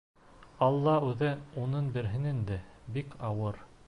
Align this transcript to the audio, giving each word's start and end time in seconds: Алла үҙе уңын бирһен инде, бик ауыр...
Алла 0.67 0.95
үҙе 1.09 1.29
уңын 1.65 1.91
бирһен 1.99 2.25
инде, 2.31 2.59
бик 2.97 3.15
ауыр... 3.29 3.63